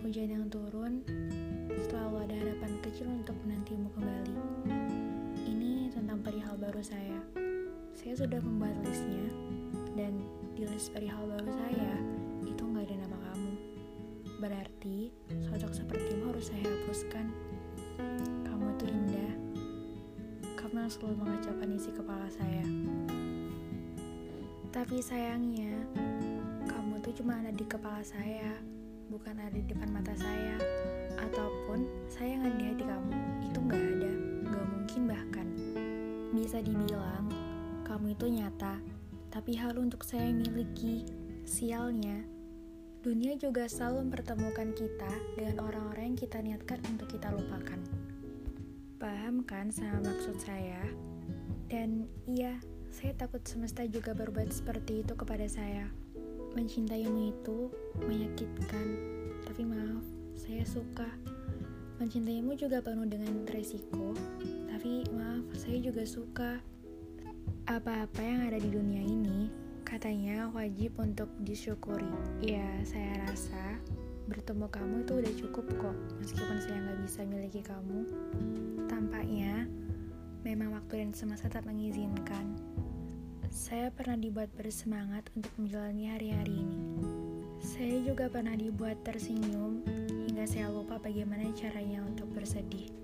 [0.00, 1.04] hujan yang turun,
[1.84, 4.36] selalu ada harapan kecil untuk menantimu kembali.
[5.44, 7.20] Ini tentang perihal baru saya.
[7.92, 9.28] Saya sudah membuat listnya,
[9.92, 10.24] dan
[10.56, 11.92] di list perihal baru saya,
[12.48, 13.52] itu nggak ada nama kamu.
[14.40, 14.98] Berarti,
[15.44, 17.26] sosok sepertimu harus saya hapuskan.
[18.48, 19.32] Kamu itu indah.
[20.56, 22.64] Kamu yang selalu mengacaukan isi kepala saya.
[24.72, 25.76] Tapi sayangnya,
[26.64, 28.79] kamu tuh cuma ada di kepala saya
[29.10, 30.54] bukan ada di depan mata saya.
[31.18, 33.14] Ataupun saya nggak di hati kamu,
[33.50, 34.12] itu nggak ada,
[34.46, 35.46] nggak mungkin bahkan.
[36.30, 37.26] Bisa dibilang,
[37.82, 38.78] kamu itu nyata,
[39.34, 41.04] tapi hal untuk saya miliki.
[41.42, 42.22] Sialnya,
[43.02, 47.82] dunia juga selalu mempertemukan kita dengan orang-orang yang kita niatkan untuk kita lupakan.
[49.02, 50.86] Paham kan sama maksud saya?
[51.66, 52.62] Dan iya,
[52.94, 55.90] saya takut semesta juga berbuat seperti itu kepada saya.
[56.50, 57.70] Mencintaimu itu
[58.02, 58.86] menyakitkan,
[59.46, 60.02] tapi maaf,
[60.34, 61.06] saya suka.
[62.02, 64.18] Mencintaimu juga penuh dengan resiko,
[64.66, 66.58] tapi maaf, saya juga suka.
[67.70, 69.46] Apa-apa yang ada di dunia ini,
[69.86, 72.10] katanya wajib untuk disyukuri.
[72.42, 73.78] Ya, saya rasa
[74.26, 78.10] bertemu kamu itu udah cukup kok, meskipun saya nggak bisa miliki kamu.
[78.90, 79.70] Tampaknya,
[80.42, 82.58] memang waktu dan semesta tak mengizinkan.
[83.50, 86.86] Saya pernah dibuat bersemangat untuk menjalani hari-hari ini.
[87.58, 89.82] Saya juga pernah dibuat tersenyum
[90.30, 92.94] hingga saya lupa bagaimana caranya untuk bersedih.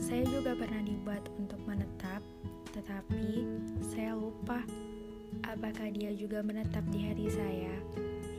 [0.00, 2.24] Saya juga pernah dibuat untuk menetap,
[2.72, 3.44] tetapi
[3.92, 4.64] saya lupa
[5.44, 7.76] apakah dia juga menetap di hati saya.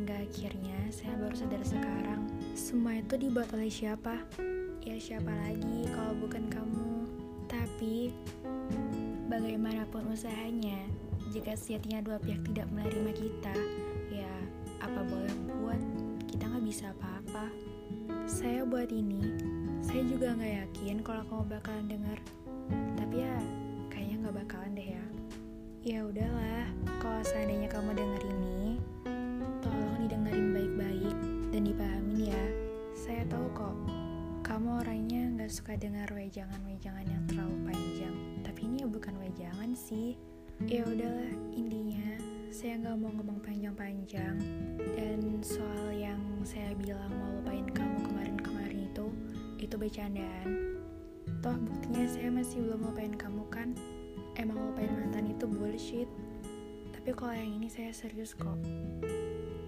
[0.00, 4.24] Hingga akhirnya saya baru sadar sekarang, semua itu dibuat oleh siapa?
[4.80, 7.04] Ya siapa lagi kalau bukan kamu?
[7.44, 8.08] Tapi
[9.28, 10.80] bagaimanapun usahanya,
[11.30, 13.54] jika sejatinya dua pihak tidak menerima kita,
[14.10, 14.34] ya
[14.82, 15.80] apa boleh buat,
[16.26, 17.46] kita nggak bisa apa-apa.
[18.26, 19.38] Saya buat ini,
[19.78, 22.18] saya juga nggak yakin kalau kamu bakalan dengar.
[22.98, 23.36] Tapi ya,
[23.90, 25.04] kayaknya nggak bakalan deh ya.
[25.80, 26.66] Ya udahlah,
[26.98, 28.82] kalau seandainya kamu denger ini,
[29.62, 31.16] tolong didengerin baik-baik
[31.54, 32.44] dan dipahamin ya.
[32.98, 33.76] Saya tahu kok,
[34.42, 38.16] kamu orangnya nggak suka dengar wejangan-wejangan yang terlalu panjang.
[38.42, 40.18] Tapi ini bukan wejangan sih.
[40.68, 41.19] Ya udahlah,
[42.60, 44.36] saya nggak mau ngomong panjang-panjang.
[44.92, 49.08] Dan soal yang saya bilang mau lupain kamu kemarin-kemarin itu,
[49.56, 50.76] itu bercandaan.
[51.40, 53.72] Toh buktinya saya masih belum lupain kamu kan?
[54.36, 56.04] Emang lupain mantan itu bullshit.
[56.92, 58.60] Tapi kalau yang ini saya serius kok.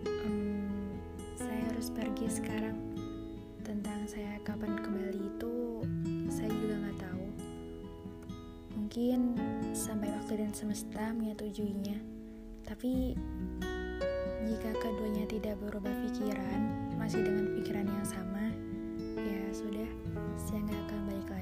[0.04, 0.92] Hmm,
[1.32, 2.76] saya harus pergi sekarang.
[3.64, 5.80] Tentang saya kapan kembali itu,
[6.28, 7.24] saya juga nggak tahu.
[8.76, 9.32] Mungkin
[9.72, 12.21] sampai waktu dan semesta menyetujuinya.
[12.62, 13.14] Tapi
[14.46, 16.60] jika keduanya tidak berubah pikiran,
[16.98, 18.54] masih dengan pikiran yang sama,
[19.18, 19.90] ya sudah,
[20.38, 21.41] saya nggak akan balik lagi.